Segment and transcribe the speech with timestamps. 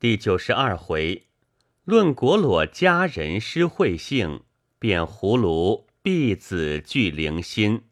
[0.00, 1.26] 第九十二回，
[1.82, 4.44] 论果裸佳人失慧性，
[4.78, 7.82] 变葫芦婢子聚灵心。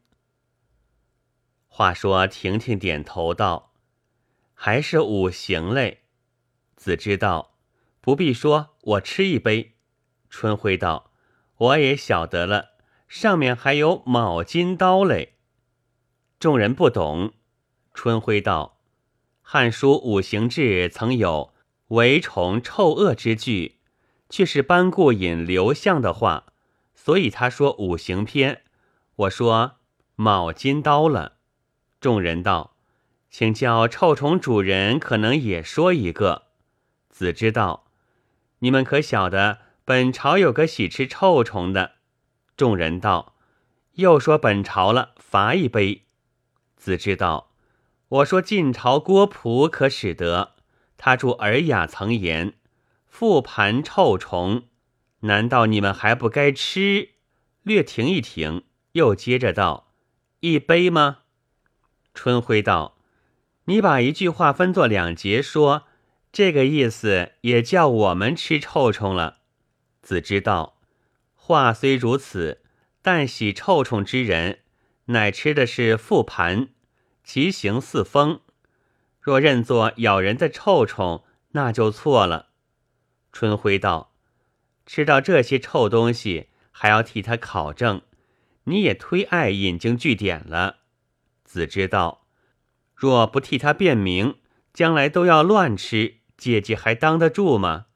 [1.66, 3.72] 话说婷婷点头道
[4.54, 6.02] ：“还是五行嘞。”
[6.76, 7.56] 子知道，
[8.00, 9.74] 不必说，我吃一杯。
[10.30, 11.10] 春晖道
[11.58, 12.76] ：“我也晓得了，
[13.08, 15.34] 上面还有卯金刀嘞。”
[16.38, 17.32] 众人不懂。
[17.92, 18.78] 春晖道
[19.42, 21.52] ：“《汉书五行志》曾有。”
[21.88, 23.76] 为虫臭恶之句，
[24.28, 26.46] 却是班固引刘向的话，
[26.94, 28.62] 所以他说五行篇。
[29.14, 29.76] 我说
[30.16, 31.34] 卯金刀了。
[32.00, 32.76] 众人道
[33.30, 36.48] ：“请教臭虫主人，可能也说一个。”
[37.08, 37.86] 子之道，
[38.58, 41.92] 你们可晓得本朝有个喜吃臭虫的？
[42.56, 43.36] 众人道
[43.94, 46.02] ：“又说本朝了，罚一杯。”
[46.76, 47.52] 子之道，
[48.08, 50.55] 我说晋朝郭璞可使得。
[50.96, 52.54] 他住《尔雅》曾言
[53.06, 54.64] ：“复盘臭虫，
[55.20, 57.10] 难道你们还不该吃？”
[57.62, 59.92] 略停一停，又接着道
[60.40, 61.18] ：“一杯吗？”
[62.14, 62.96] 春晖道
[63.66, 65.84] ：“你把一句话分作两节说，
[66.32, 69.40] 这个意思也叫我们吃臭虫了。”
[70.00, 70.78] 子知道，
[71.34, 72.62] 话虽如此，
[73.02, 74.60] 但喜臭虫之人，
[75.06, 76.68] 乃吃的是复盘，
[77.24, 78.40] 其形似风。
[79.26, 82.50] 若认作咬人的臭虫，那就错了。
[83.32, 84.12] 春晖道
[84.86, 88.02] ：“吃到这些臭东西，还要替他考证，
[88.62, 90.76] 你也忒爱引经据典了。”
[91.42, 92.28] 子知道
[92.94, 94.36] ：“若不替他辨明，
[94.72, 97.86] 将来都要乱吃，姐姐还当得住吗？”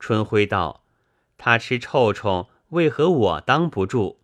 [0.00, 0.82] 春晖道
[1.38, 4.16] ：“他吃臭虫，为何我当不住？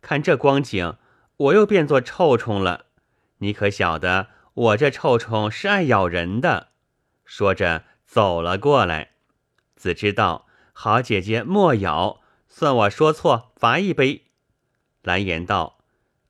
[0.00, 0.96] 看这光景，
[1.36, 2.86] 我又变作臭虫了。
[3.38, 6.68] 你可晓得？”我这臭虫是爱咬人的，
[7.24, 9.14] 说着走了过来。
[9.74, 14.26] 子知道，好姐姐莫咬，算我说错，罚一杯。
[15.02, 15.80] 蓝颜道：“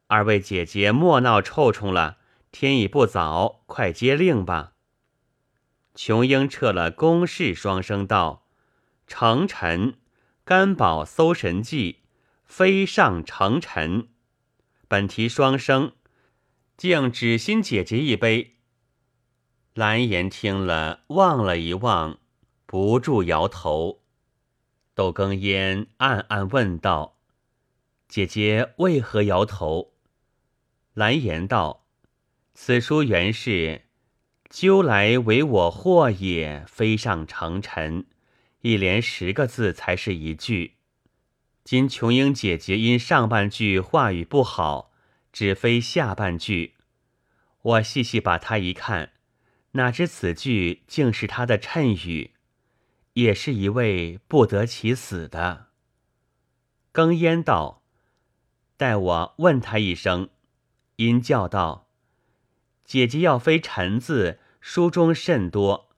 [0.09, 2.17] 二位姐姐莫闹臭虫了，
[2.51, 4.73] 天已不早，快接令吧。”
[5.95, 8.47] 琼英撤了公事，双声道
[9.07, 9.99] ：“成臣，
[10.45, 12.01] 甘宝搜神记，
[12.47, 14.09] 飞上成臣。
[14.89, 15.93] 本题双生。”
[16.77, 18.57] 敬芷心姐姐一杯。
[19.75, 22.19] 蓝颜听了，望了一望，
[22.67, 24.03] 不住摇头。
[24.93, 27.21] 窦庚烟暗暗问道
[28.09, 29.93] ：“姐姐为何摇头？”
[30.95, 31.87] 蓝颜道
[32.55, 33.83] ：“此书原是
[34.51, 38.07] ‘鸠来为我祸也，飞上成尘’，
[38.63, 40.75] 一连十个字才是一句。
[41.63, 44.91] 今琼英姐姐因上半句话语不好。”
[45.35, 46.75] 只非下半句，
[47.61, 49.11] 我细细把它一看，
[49.73, 52.35] 哪知此句竟是他的谶语，
[53.15, 55.71] 也是一位不得其死的。
[56.93, 57.83] 庚烟道
[58.79, 60.31] ：“待我问他一声。”
[60.95, 61.89] 因叫道
[62.87, 65.91] ：“姐姐要非臣字，书中甚多，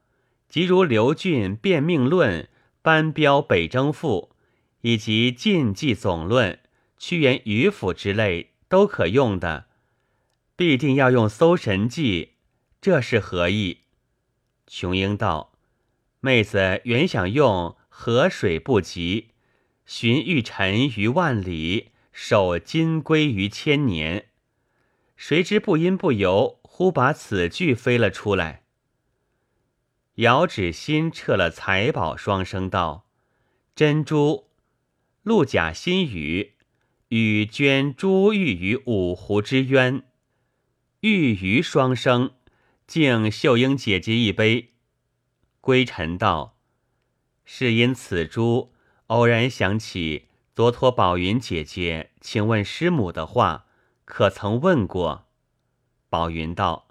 [0.48, 2.40] 即如刘俊《变命论》
[2.80, 4.30] 《班彪北征赋》，
[4.80, 6.52] 以及《晋纪总论》
[6.96, 9.66] 《屈原渔府》之类。”都可用的，
[10.56, 12.24] 必定要用《搜神记》，
[12.80, 13.82] 这是何意？
[14.66, 15.52] 琼英道
[16.20, 19.28] ：“妹子原想用‘河水不及，
[19.84, 24.30] 寻玉尘于万里，守金龟于千年’，
[25.16, 28.64] 谁知不因不由，忽把此句飞了出来。”
[30.16, 33.06] 遥指心撤了财宝，双声道
[33.76, 34.48] ：“珍珠，
[35.22, 36.54] 陆贾新语。”
[37.18, 40.02] 与捐珠玉于五湖之渊，
[41.00, 42.32] 玉鱼双生，
[42.86, 44.74] 敬秀英姐姐一杯。
[45.62, 46.58] 归尘道
[47.46, 48.74] ：“是因此珠，
[49.06, 53.64] 偶然想起昨托宝云姐姐，请问师母的话，
[54.04, 55.24] 可曾问过？”
[56.10, 56.88] 宝云道：“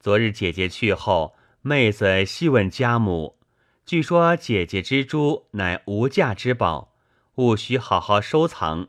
[0.00, 3.38] 昨日姐姐去后，妹子细问家母，
[3.84, 6.94] 据说姐姐之珠乃无价之宝，
[7.34, 8.88] 务须好好收藏。”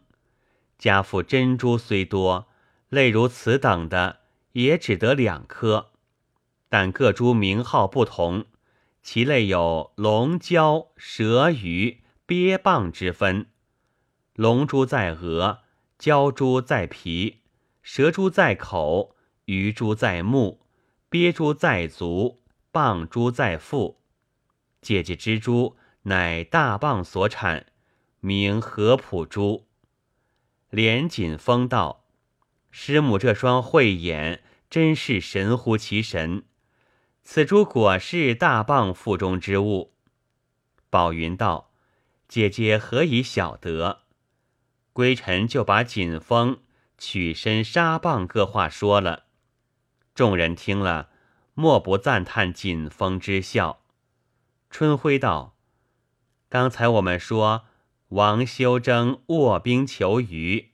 [0.84, 2.50] 家父珍珠虽多，
[2.90, 4.20] 类如此等的
[4.52, 5.92] 也只得两颗，
[6.68, 8.48] 但各珠名号不同，
[9.02, 13.46] 其类有龙蛟、蛇鱼、鳖蚌之分。
[14.34, 15.60] 龙珠在额，
[15.98, 17.44] 蛟珠在皮，
[17.82, 19.16] 蛇珠在口，
[19.46, 20.66] 鱼珠在目，
[21.10, 22.42] 鳖珠在足，
[22.74, 24.02] 蚌珠在腹。
[24.82, 27.68] 姐姐之珠乃大蚌所产，
[28.20, 29.66] 名合浦珠。
[30.74, 32.04] 连锦风道
[32.72, 36.46] ：“师母这双慧眼，真是神乎其神。
[37.22, 39.94] 此珠果是大棒腹中之物。”
[40.90, 41.70] 宝云道
[42.28, 44.06] ：“姐姐何以晓得？”
[44.94, 46.64] 归尘就把锦风、
[46.98, 49.26] 取身、杀棒各话说了。
[50.16, 51.12] 众人听了，
[51.54, 53.84] 莫不赞叹锦风之效。
[54.72, 55.56] 春晖道
[56.50, 57.66] ：“刚才我们说
[58.14, 60.70] 王修征卧冰求鱼，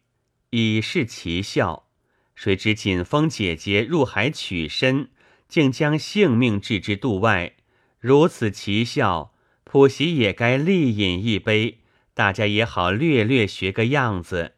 [0.49, 1.87] 以示奇效。
[2.35, 5.09] 谁知锦风姐姐入海取身，
[5.47, 7.53] 竟将性命置之度外，
[7.97, 9.33] 如此奇效，
[9.63, 11.79] 普喜也该力饮一杯。”
[12.13, 14.55] 大家也好略略学个样子。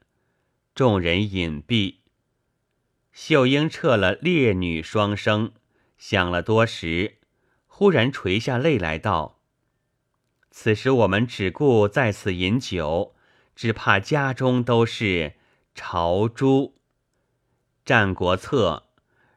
[0.73, 1.97] 众人隐蔽。
[3.11, 5.51] 秀英撤了烈女双生，
[5.99, 7.19] 想了多时，
[7.67, 9.40] 忽然垂下泪来道
[10.51, 13.15] ：“此时我们只顾在此饮酒，
[13.55, 15.33] 只怕家中都是
[15.73, 16.75] 朝珠。
[17.83, 18.83] 战国策，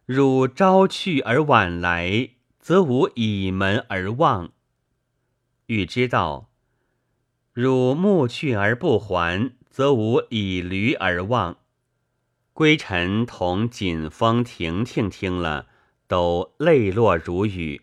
[0.05, 4.52] 汝朝去而晚来，则无倚门而望。
[5.66, 6.50] 欲知道。”
[7.55, 11.58] 汝暮去而不还，则无以驴而望。
[12.52, 15.69] 归臣同锦风、婷婷听了，
[16.08, 17.82] 都泪落如雨。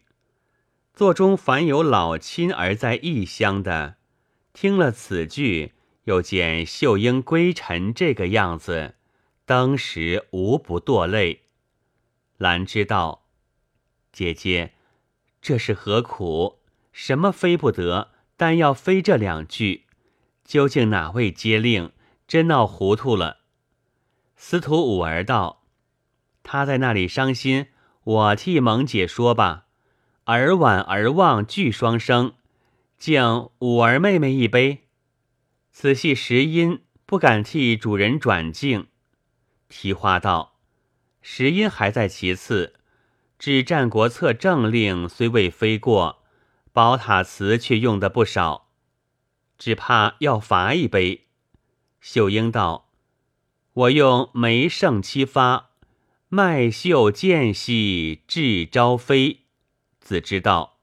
[1.02, 3.96] 座中凡有老亲而在异乡的，
[4.54, 8.94] 听了此句，又见秀英、归尘这个样子，
[9.44, 11.46] 当时无不堕泪。
[12.38, 13.26] 兰知道，
[14.12, 14.74] 姐姐，
[15.42, 16.60] 这是何苦？
[16.92, 18.10] 什么非不得？
[18.38, 19.88] 但要非这两句，
[20.46, 21.92] 究竟哪位接令？
[22.28, 23.38] 真闹糊涂了。
[24.36, 25.64] 司徒五儿道
[26.44, 27.70] ：“他在那里伤心，
[28.04, 29.66] 我替萌姐说吧。
[30.26, 32.34] 儿晚儿望俱双生，
[32.98, 34.88] 敬五儿妹妹一杯。
[35.72, 38.88] 此系时音，不敢替主人转敬。”
[39.68, 40.60] 提花道
[41.22, 42.76] ：“时音还在其次，
[43.40, 46.20] 至《战国策》政令虽未飞过。”
[46.74, 48.70] 宝塔词却用的不少，
[49.58, 51.28] 只怕要罚一杯。
[52.00, 52.90] 秀英道
[53.74, 55.72] ：“我用梅胜七发，
[56.30, 59.40] 麦秀间隙至朝飞。”
[60.12, 60.80] 子之道，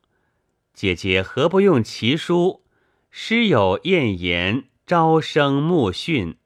[0.72, 2.64] 姐姐何不用奇书？
[3.10, 6.36] 诗有艳言，朝生暮训；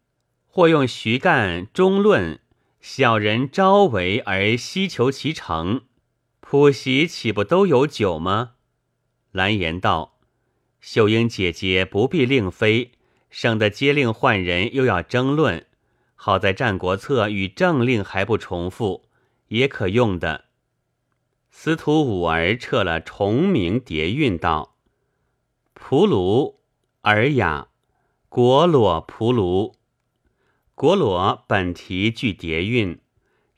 [0.48, 2.40] 或用徐干中论，
[2.80, 5.82] 小人朝为而希求其成。
[6.40, 8.54] 普习岂不都有酒吗？
[9.30, 10.18] 蓝颜道
[10.82, 12.90] ：“秀英姐姐不必令妃，
[13.30, 15.66] 省得接令换人又要争论。
[16.16, 19.04] 好在《战国策》与政令还不重复，
[19.46, 20.46] 也可用的。”
[21.52, 24.74] 司徒五儿撤了重名叠韵道
[25.72, 26.58] ：“蒲卢
[27.02, 27.68] 尔雅，
[28.28, 29.76] 果裸蒲卢。
[30.74, 32.98] 果裸本题具叠韵，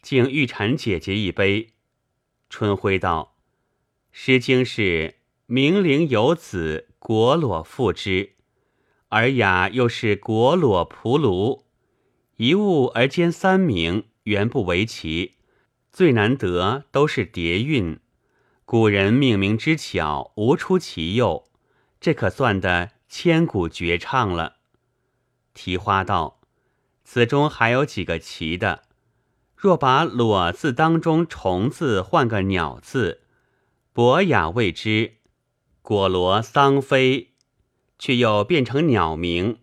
[0.02, 1.68] 敬玉蝉姐姐一杯。”
[2.50, 3.36] 春晖道
[4.16, 5.14] ：“《诗经》是。”
[5.46, 8.30] 明灵有子，果裸复之；
[9.10, 11.66] 尔雅又是果裸蒲卢，
[12.36, 15.34] 一物而兼三名，原不为奇。
[15.94, 18.00] 最难得都是叠韵，
[18.64, 21.44] 古人命名之巧，无出其右，
[22.00, 24.56] 这可算得千古绝唱了。
[25.54, 26.40] 提花道，
[27.04, 28.82] 此中还有几个奇的，
[29.56, 33.20] 若把裸字当中虫字换个鸟字，
[33.92, 35.18] 博雅未之。
[35.80, 37.34] 果罗桑飞，
[38.00, 39.58] 却又变成鸟名；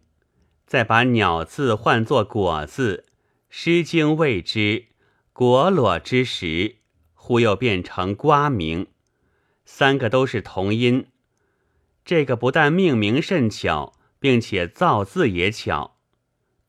[0.65, 3.05] 再把鸟字换作果字，
[3.49, 4.85] 《诗经》未之
[5.41, 6.75] “果裸之时”，
[7.15, 8.85] 忽又变成瓜名。
[9.65, 11.07] 三个都是同音，
[12.05, 15.97] 这个不但命名甚巧，并且造字也巧。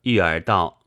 [0.04, 0.80] 玉儿道：“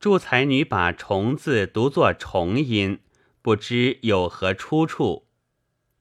[0.00, 2.98] 祝才女把虫字读作重音，
[3.40, 5.28] 不知有何出处？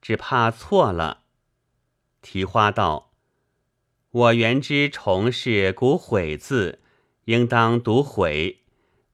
[0.02, 1.26] 只怕错了。”
[2.24, 3.12] 提花道
[4.10, 6.82] ：“我原知虫是古悔字，
[7.26, 8.63] 应当读悔，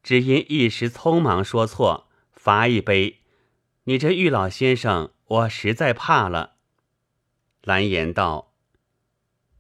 [0.10, 3.20] 只因一时匆忙说错，罚一杯。
[3.84, 6.56] 你这玉老先生，我实在怕了。”
[7.62, 8.56] 蓝颜道：“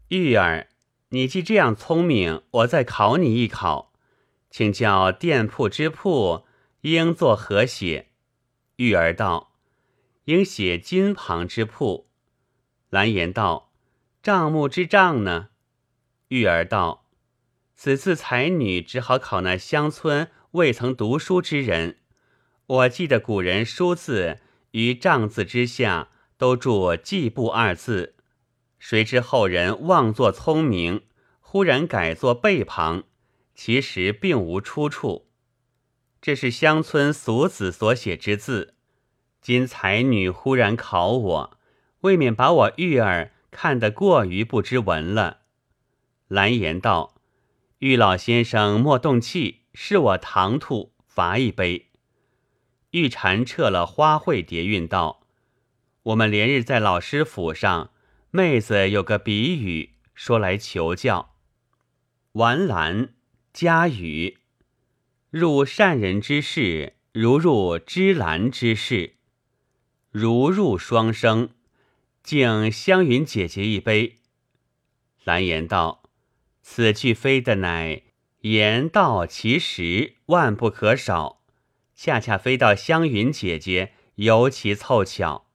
[0.09, 0.69] 玉儿，
[1.09, 3.93] 你既这样聪明，我再考你一考，
[4.49, 6.47] 请教店铺之铺
[6.81, 8.07] 应作何写？”
[8.77, 9.53] 玉儿道
[10.25, 12.09] ：“应写金旁之铺。”
[12.89, 13.71] 蓝颜道
[14.23, 15.49] ：“账目之账呢？”
[16.29, 17.05] 玉儿道
[17.77, 21.97] ：“此次才女只好考那乡村未曾读书之人。
[22.65, 24.39] 我记得古人书字
[24.71, 28.15] 于帐字之下都注‘记部’二字，
[28.79, 31.03] 谁知后人妄作聪明，
[31.39, 33.03] 忽然改作背旁，
[33.53, 35.27] 其实并无出处。
[36.19, 38.73] 这是乡村俗子所写之字，
[39.39, 41.57] 今才女忽然考我，
[42.01, 45.41] 未免把我玉儿看得过于不知文了。”
[46.27, 47.21] 蓝颜道
[47.77, 51.87] ：“玉老先生莫动气，是我唐突，罚一杯。”
[52.91, 55.25] 玉蝉撤了花卉蝶韵道
[56.03, 57.93] ：“我们连日在老师府上，
[58.29, 61.33] 妹子有个比语，说来求教。
[62.33, 63.13] 完兰
[63.53, 64.39] 佳语，
[65.29, 69.15] 入善人之室，如入芝兰之室，
[70.11, 71.51] 如入双生。
[72.21, 74.17] 敬湘云姐姐一杯。”
[75.23, 76.03] 蓝颜道。
[76.61, 78.03] 此句非的乃
[78.41, 81.41] 言道其实，万不可少。
[81.93, 85.47] 恰恰飞到湘云姐姐，尤其凑巧。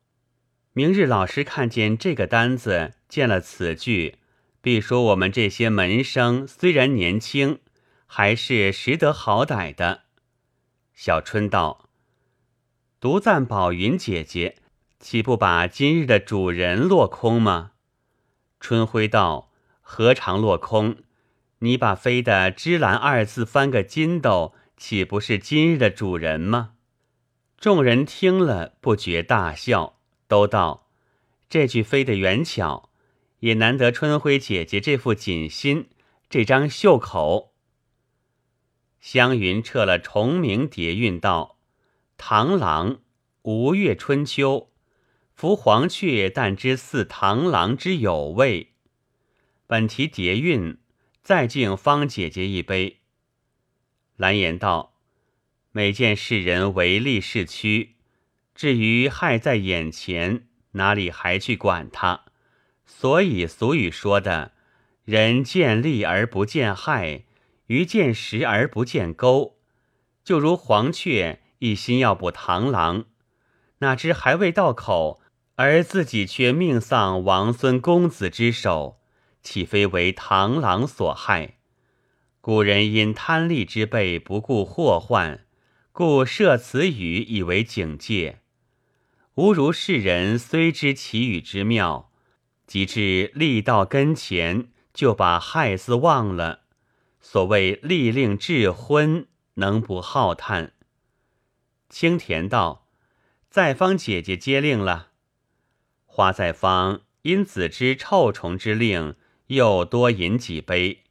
[0.75, 4.19] 明日老师看见这个单子，见了此句，
[4.61, 7.61] 必说我们这些门生虽然年轻，
[8.07, 10.03] 还是识得好歹的。
[10.93, 11.89] 小春道
[13.01, 14.59] ：“独赞宝云姐姐，
[15.01, 17.73] 岂不把今日的主人落空吗？”
[18.61, 19.51] 春晖道。
[19.87, 20.97] 何尝落空？
[21.65, 26.75] 你把“飞”的“芝兰”二字翻个筋斗，岂不是今日的主人吗？
[27.57, 30.91] 众人听了，不觉大笑，都道
[31.49, 32.91] ：“这句飞的缘巧，
[33.39, 35.89] 也难得春晖姐姐这副锦心，
[36.29, 37.55] 这张袖口。”
[39.01, 41.57] 湘云撤了重名叠韵道
[42.21, 42.99] ：“螳螂
[43.41, 44.71] 吴越春秋，
[45.35, 48.75] 伏黄雀，但知似螳螂之有味。”
[49.67, 50.77] 本题叠韵，
[51.25, 52.99] 再敬方姐姐一杯。
[54.17, 54.93] 蓝颜道
[55.73, 57.97] ：“每见世人唯利是趋，
[58.55, 62.27] 至于害在眼前，哪里还去管他？
[62.85, 64.53] 所以俗语说的
[65.07, 67.25] ‘人见利而不见害，
[67.69, 69.59] 鱼见食而不见钩’，
[70.23, 73.07] 就如黄雀一心要捕螳螂，
[73.79, 75.23] 哪知还未到口，
[75.55, 79.01] 而自己却命丧王孙公子之手。”
[79.45, 81.59] 岂非为螳螂所害？
[82.41, 85.47] 古人因贪利之辈不顾祸患，
[85.93, 88.41] 故设此语以为警戒。
[89.35, 92.11] 吾如世人虽知其语之妙，
[92.67, 96.63] 及至利到跟前，就把害字忘了。
[97.21, 100.73] 所谓利令智昏，能不浩叹？
[101.89, 102.89] 青田道
[103.51, 105.11] ：“在方姐姐接令了。”
[106.07, 109.17] 花在方因子之臭虫之令。
[109.49, 111.05] 又多饮几杯，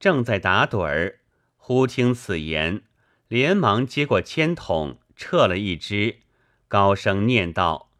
[0.00, 1.20] 正在打盹儿，
[1.56, 2.82] 忽听此言，
[3.28, 6.20] 连忙接过铅筒，撤了一支，
[6.68, 7.90] 高声念道：“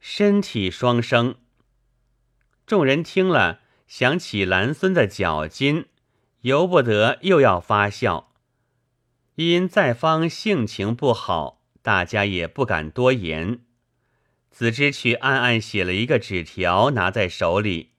[0.00, 1.36] 身体双生。”
[2.66, 5.86] 众人听了，想起蓝孙的脚筋，
[6.40, 8.32] 由不得又要发笑。
[9.36, 13.60] 因在方性情不好，大家也不敢多言。
[14.50, 17.90] 子之去暗暗写了一个纸条，拿在手里。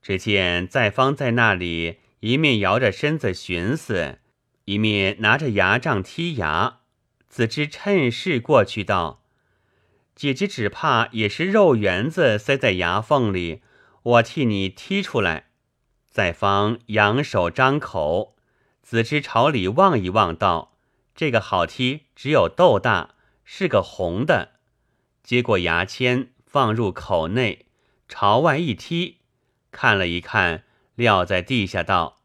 [0.00, 4.18] 只见在方在那里，一面摇着身子寻思，
[4.64, 6.80] 一面拿着牙杖剔牙。
[7.28, 9.22] 子之趁势过去道
[10.16, 13.60] ：“姐姐只怕也是肉圆子塞在牙缝里，
[14.02, 15.50] 我替你剔出来。”
[16.10, 18.34] 在方扬手张口，
[18.82, 20.78] 子之朝里望一望，道
[21.14, 23.14] ：“这个好剔，只有豆大，
[23.44, 24.52] 是个红的。”
[25.22, 27.66] 接过牙签，放入口内，
[28.08, 29.17] 朝外一剔。
[29.70, 32.22] 看了一看，撂在地下道：“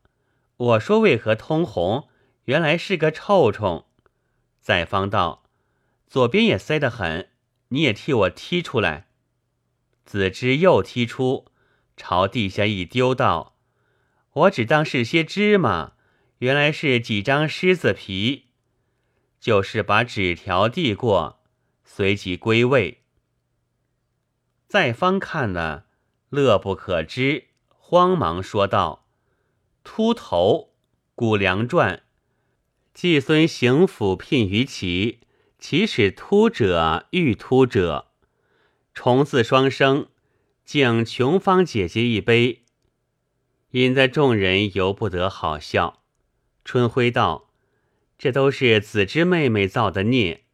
[0.57, 2.07] 我说为何通红？
[2.45, 3.85] 原来是个臭虫。”
[4.61, 5.43] 在方道
[6.07, 7.29] ：“左边也塞得很，
[7.69, 9.07] 你也替我踢出来。”
[10.05, 11.47] 子之又踢出，
[11.95, 13.57] 朝地下一丢道
[14.31, 15.93] ：“我只当是些芝麻，
[16.39, 18.47] 原来是几张狮子皮。”
[19.39, 21.43] 就是把纸条递过，
[21.83, 23.03] 随即归位。
[24.67, 25.87] 在方看了。
[26.33, 29.05] 乐不可支，慌忙说道
[29.85, 30.71] ：“秃头，
[31.13, 32.01] 古梁传，
[32.91, 35.19] 季孙行府聘于齐，
[35.59, 38.07] 其使秃者欲秃者，
[38.95, 40.07] 重字双生，
[40.65, 42.63] 敬琼芳姐姐一杯。”
[43.69, 46.01] 引得众人由不得好笑。
[46.65, 47.51] 春晖道
[48.17, 50.45] ：“这都是子之妹妹造的孽，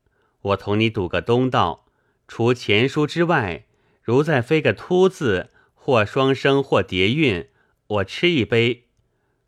[0.41, 1.85] 我同你赌个东道，
[2.27, 3.65] 除前书之外，
[4.01, 7.47] 如再飞个秃字。”或双生或叠韵，
[7.87, 8.89] 我吃一杯，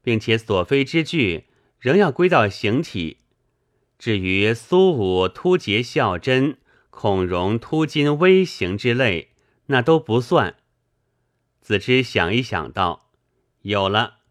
[0.02, 1.46] 并且所非之句
[1.78, 3.18] 仍要归到形体。
[4.00, 6.58] 至于苏武突厥孝真、
[6.90, 9.34] 孔融突金微形之类，
[9.68, 10.56] 那都不算。
[11.62, 13.12] 子之想一想道
[13.62, 14.22] ：“有了，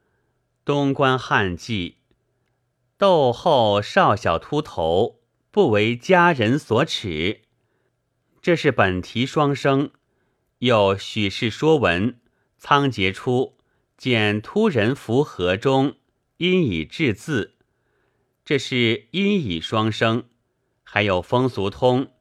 [0.64, 1.98] 东关汉记，
[2.98, 5.20] 窦后少小秃头，
[5.52, 7.42] 不为家人所耻。
[8.42, 9.92] 这是本题双生。
[10.60, 12.20] 又许氏说文，
[12.58, 13.56] 仓颉出，
[13.96, 15.94] 见突人符河中，
[16.36, 17.54] 因以至字。
[18.44, 20.24] 这是因以双生。
[20.82, 22.12] 还有风俗通，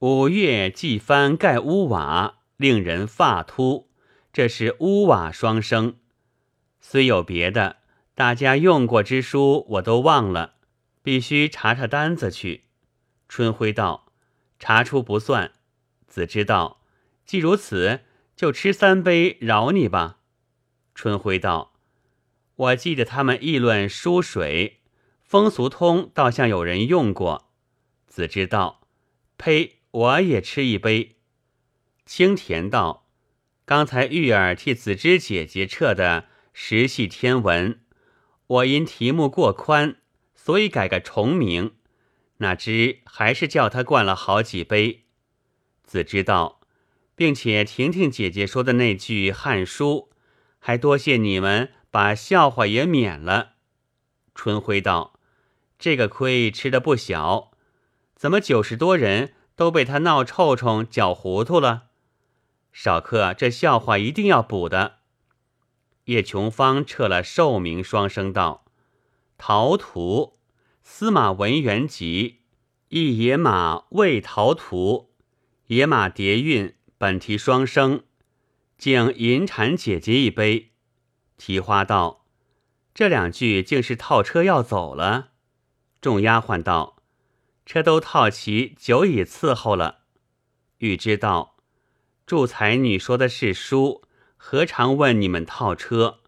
[0.00, 3.88] 五月季翻盖屋瓦，令人发秃。
[4.32, 5.94] 这是屋瓦双生。
[6.80, 7.76] 虽有别的，
[8.16, 10.54] 大家用过之书，我都忘了，
[11.04, 12.64] 必须查查单子去。
[13.28, 14.06] 春晖道
[14.58, 15.52] ：“查出不算。”
[16.08, 16.80] 子知道
[17.26, 18.00] ：“既如此，
[18.34, 20.20] 就吃三杯，饶你吧。”
[20.94, 21.74] 春晖道
[22.56, 24.80] ：“我记得他们议论疏水，
[25.22, 27.50] 风俗通倒像有人用过。”
[28.08, 28.86] 子之道，
[29.36, 29.80] 呸！
[29.90, 31.16] 我也吃一杯。
[32.06, 33.08] 清田道，
[33.64, 37.80] 刚才玉儿替子之姐姐撤的时系天文，
[38.46, 39.96] 我因题目过宽，
[40.34, 41.74] 所以改个重名。
[42.38, 45.06] 哪知还是叫他灌了好几杯。
[45.82, 46.55] 子之道，
[47.16, 50.10] 并且婷婷姐姐说的那句《汉书》，
[50.60, 53.54] 还多谢你们把笑话也免了。
[54.34, 55.18] 春晖道，
[55.78, 57.50] 这个亏吃的不小。
[58.14, 61.88] 怎么九十多人都被他闹臭虫搅糊涂了？
[62.70, 64.98] 少客，这笑话一定要补的。
[66.04, 68.66] 叶琼芳撤了寿名双声道
[69.36, 70.38] ：“陶图，
[70.82, 72.42] 司马文元集，
[72.90, 75.10] 一野马未陶图，
[75.66, 78.04] 野马叠韵，本题双生，
[78.78, 80.72] 敬银蝉姐姐一杯。”
[81.36, 82.24] 提花道
[82.94, 85.32] ：“这两句竟是套车要走了。”
[86.00, 86.96] 众丫鬟道。
[87.66, 90.02] 车都套齐，久已伺候了。
[90.78, 91.56] 欲知道，
[92.24, 94.04] 祝才女说的是书，
[94.36, 96.20] 何尝问你们套车？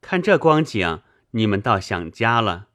[0.00, 2.68] 看这光景，你们倒想家了。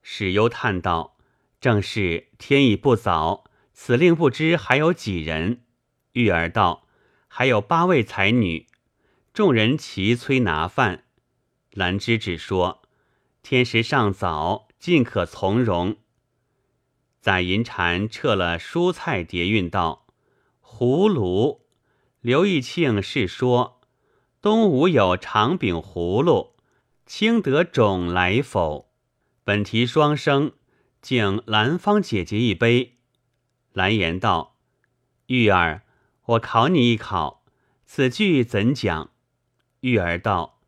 [0.00, 1.16] 史幽叹道
[1.60, 5.64] ：“正是天已不早，此令不知还有几人。”
[6.12, 6.86] 玉儿道
[7.28, 8.66] ：“还有八位才女。”
[9.32, 11.04] 众人齐催拿饭。
[11.72, 12.82] 兰芝只说
[13.42, 15.96] ：“天时尚早，尽可从容。”
[17.20, 20.06] 载银蝉撤了蔬菜叠韵道
[20.64, 21.66] ：“葫芦。”
[22.20, 23.80] 刘义庆是说
[24.42, 26.56] ：“东吴有长柄葫芦，
[27.06, 28.90] 卿得种来否？”
[29.44, 30.52] 本题双生，
[31.00, 32.98] 敬兰芳姐姐一杯。
[33.72, 34.56] 兰言道
[35.26, 35.82] ：“玉儿，
[36.30, 37.44] 我考你一考，
[37.86, 39.10] 此句怎讲？”
[39.80, 40.60] 玉儿道：“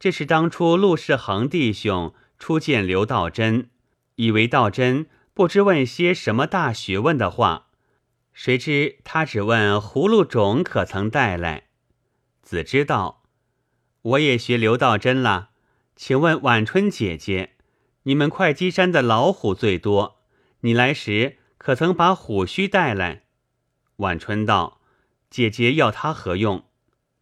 [0.00, 3.70] 这是当初陆世恒弟兄初见刘道真，
[4.16, 7.68] 以为道真。”不知问些什么大学问的话，
[8.34, 11.68] 谁知他只问葫芦种可曾带来。
[12.42, 13.22] 子知道，
[14.02, 15.50] 我也学刘道真了。
[15.96, 17.54] 请问晚春姐姐，
[18.02, 20.20] 你们会稽山的老虎最多，
[20.60, 23.22] 你来时可曾把虎须带来？
[23.96, 24.79] 晚春道
[25.30, 26.64] ：“姐姐要它何用？”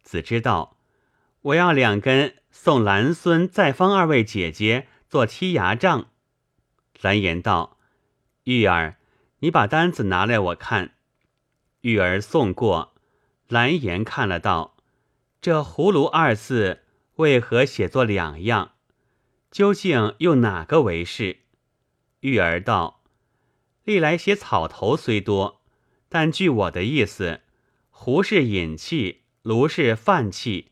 [0.03, 0.77] 子知道
[1.41, 6.09] ：“我要两根送兰孙、再方二位姐姐做剔牙杖。”
[6.99, 7.77] 蓝颜道。
[8.45, 8.97] 玉儿，
[9.39, 10.95] 你把单子拿来我看。
[11.81, 12.95] 玉儿送过，
[13.47, 14.75] 蓝颜看了道
[15.39, 16.81] ：“这葫芦二字
[17.17, 18.71] 为何写作两样？
[19.51, 21.41] 究竟用哪个为是？”
[22.21, 23.03] 玉儿道
[23.85, 25.61] ：“历来写草头虽多，
[26.09, 27.41] 但据我的意思，
[28.01, 30.71] 壶是饮器，炉是饭器。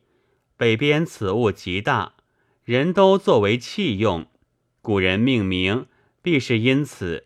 [0.56, 2.13] 北边此物极大，
[2.63, 4.28] 人都作为器用，
[4.82, 5.88] 古人命名
[6.22, 7.26] 必是因此。”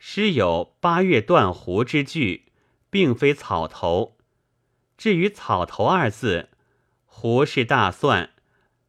[0.00, 2.46] 诗有八月断壶之句，
[2.88, 4.16] 并非草头。
[4.96, 6.48] 至于草头二字，
[7.04, 8.30] 壶是大蒜，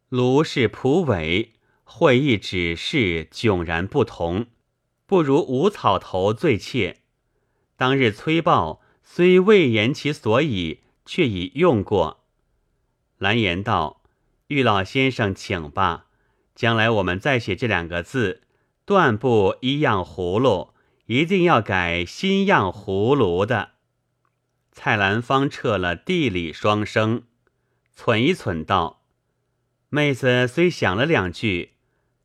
[0.08, 1.52] 炉是蒲苇，
[1.84, 4.46] 会意指示迥然不同，
[5.04, 7.02] 不如无草头最切。
[7.76, 12.24] 当日崔豹虽未言其所以，却已用过。
[13.16, 14.02] 蓝颜道
[14.48, 16.06] ：“玉老先生，请吧。
[16.54, 18.42] 将来我们再写这两个字，
[18.84, 20.74] 断不一样葫芦。”
[21.06, 23.74] 一定要改新样葫芦的。
[24.72, 27.22] 蔡兰芳撤了地理双生，
[27.96, 29.04] 忖一忖道
[29.88, 31.74] ：“妹子虽想了两句，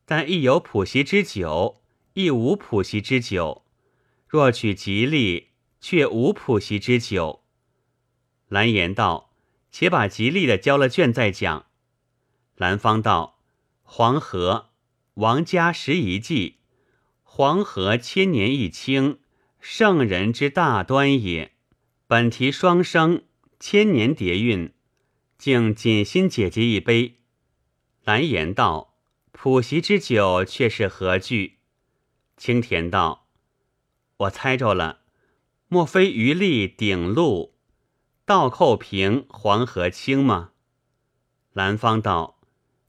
[0.04, 3.64] 但亦有谱席之酒，亦无谱席之酒。
[4.28, 5.50] 若取吉利，
[5.82, 7.44] 却无普席之酒。”
[8.48, 9.34] 蓝颜道
[9.70, 11.66] ：“且把吉利的交了卷再讲。”
[12.56, 13.42] 兰芳道
[13.84, 14.70] ：“黄河，
[15.16, 16.60] 王家十一记。”
[17.34, 19.20] 黄河千年一清，
[19.60, 21.54] 圣人之大端也。
[22.06, 23.24] 本题双生，
[23.58, 24.74] 千年叠韵，
[25.38, 27.20] 敬锦心姐姐一杯。
[28.04, 28.98] 蓝颜道
[29.32, 31.60] ：“普席之酒却是何惧？”
[32.36, 33.30] 青田道
[34.18, 35.01] ：“我猜着了，
[35.74, 37.54] 莫非余力顶路，
[38.26, 40.52] 倒扣平黄河清吗？
[41.54, 42.42] 兰芳道，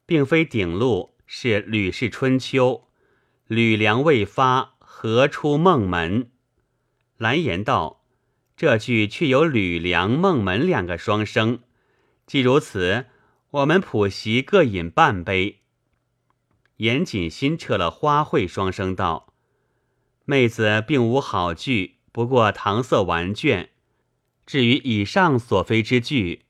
[0.05, 2.71] 并非顶路，是《吕氏春秋》，
[3.47, 6.33] 吕梁未发，何出孟门？
[7.19, 8.03] 兰言道，
[8.57, 11.61] 这句却有吕梁、孟门两个双声。
[12.27, 13.07] 既如此，
[13.51, 15.61] 我们普席各饮半杯。
[16.79, 19.33] 严谨新撤了花卉双声道
[20.27, 23.71] ：“妹子并无好句，不过搪塞完卷。
[24.47, 26.45] 至于以上所非之句，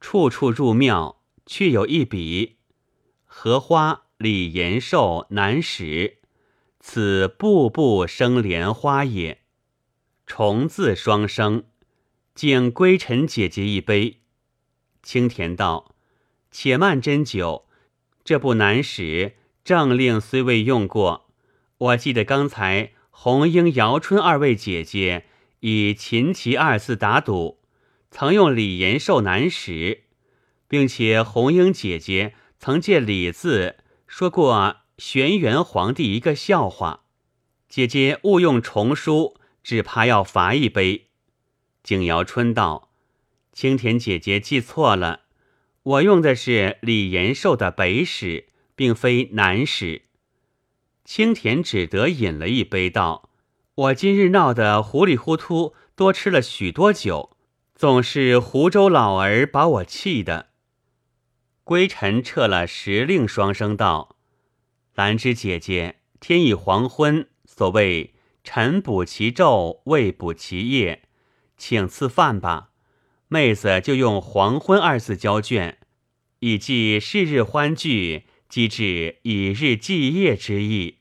[0.00, 2.56] 处处入妙，却有一笔：
[3.24, 6.18] 荷花李延寿难使，
[6.80, 9.42] 此步步生莲花也。
[10.26, 11.64] 重字双生，
[12.34, 14.20] 敬归尘姐姐一杯。”
[15.02, 15.94] 青田道
[16.50, 17.66] ：“且慢斟酒，
[18.24, 21.30] 这部难使。”政令虽未用过，
[21.78, 25.24] 我记得刚才红英、姚春二位姐姐
[25.60, 27.60] 以秦琪二字打赌，
[28.10, 30.02] 曾用李延寿难使，
[30.68, 33.76] 并且红英姐姐曾借李字
[34.08, 37.04] 说过玄元皇帝一个笑话。
[37.68, 41.06] 姐姐误用重书，只怕要罚一杯。
[41.84, 42.90] 景瑶春道
[43.54, 45.20] ：“青田姐姐记错了，
[45.84, 50.03] 我用的是李延寿的北史。”并非南史，
[51.04, 53.28] 青田只得饮了一杯，道
[53.76, 57.36] ：“我今日闹得糊里糊涂，多吃了许多酒，
[57.74, 60.48] 总是湖州老儿把我气的。”
[61.62, 64.16] 归尘撤了时令，双声道
[64.96, 71.02] ：“兰芝姐姐，天已黄昏，所谓晨补其昼，未补其夜，
[71.58, 72.70] 请赐饭吧。
[73.28, 75.78] 妹子就用黄昏二字交卷，
[76.38, 80.98] 以记是日欢聚。”机智以日继夜之意。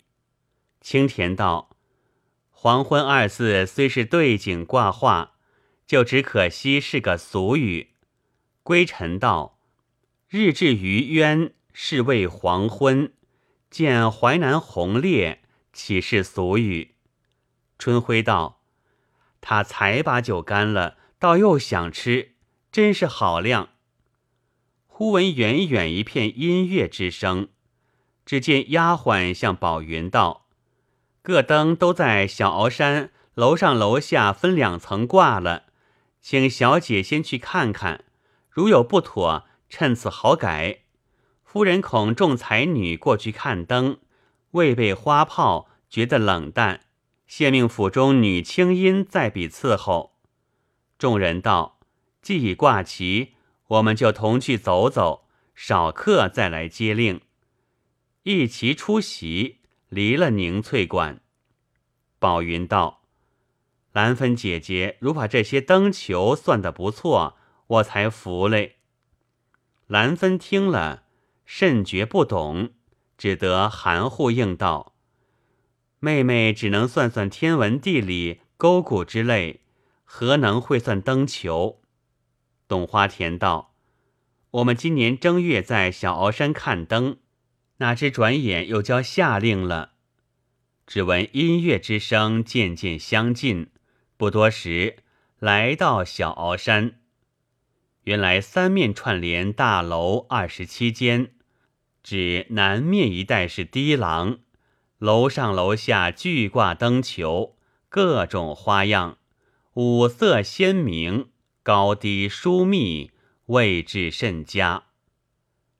[0.82, 1.78] 青田道
[2.50, 5.36] ：“黄昏二字虽是对景挂画，
[5.86, 7.92] 就只可惜是个俗语。”
[8.64, 9.60] 归尘道
[10.28, 13.14] ：“日至于渊，是谓黄昏。
[13.70, 16.96] 见淮南红烈，岂是俗语？”
[17.78, 18.64] 春晖道
[19.42, 22.32] ：“他才把酒干了，倒又想吃，
[22.72, 23.70] 真是好量。”
[25.04, 27.50] 忽闻远远一片音乐之声，
[28.26, 30.46] 只见丫鬟向宝云道
[31.22, 35.64] ：“各灯都在小鳌山楼上楼下分两层挂了，
[36.22, 38.06] 请小姐先去看看，
[38.50, 40.84] 如有不妥，趁此好改。
[41.44, 43.98] 夫人恐众才女过去看灯，
[44.52, 46.80] 未备花炮，觉得冷淡，
[47.28, 50.14] 谢命府中女清音在彼伺候。”
[50.98, 51.82] 众人道
[52.24, 53.33] ：“既已挂齐。”
[53.74, 57.22] 我们就同去走走，少客再来接令。
[58.22, 61.22] 一齐出席，离了凝翠馆。
[62.20, 63.02] 宝云道
[63.92, 68.78] ：“兰芬姐姐，如把这些灯球算得不错，我才服嘞。”
[69.88, 71.04] 兰芬听了，
[71.44, 72.74] 甚觉不懂，
[73.18, 74.94] 只得含糊应道
[76.00, 79.62] ：“妹妹只能算算天文地理、勾股之类，
[80.04, 81.80] 何能会算灯球？”
[82.74, 83.76] 董花田道
[84.50, 87.18] ：“我们今年正月在小鳌山看灯，
[87.78, 89.92] 哪知转眼又交下令了。
[90.88, 93.70] 只闻音乐之声渐渐相近，
[94.18, 94.96] 不多时
[95.38, 96.96] 来到小鳌山。
[98.06, 101.36] 原来三面串联大楼二十七间，
[102.02, 104.40] 指南面一带是低廊，
[104.98, 107.56] 楼上楼下俱挂灯球，
[107.88, 109.20] 各种花样，
[109.76, 111.30] 五色鲜明。”
[111.64, 113.12] 高低疏密，
[113.46, 114.84] 位置甚佳。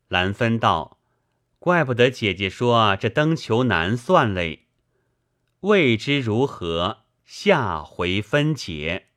[0.08, 0.98] 兰芬道
[1.60, 4.68] ：“怪不得姐姐说这灯球难算嘞。
[5.60, 9.10] 未知如何，下回分解。”